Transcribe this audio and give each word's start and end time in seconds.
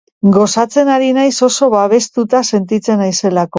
Gozatzen 0.35 0.89
ari 0.93 1.09
naiz 1.19 1.35
oso 1.49 1.71
babestuta 1.75 2.43
sentitzen 2.55 3.03
naizelako. 3.07 3.49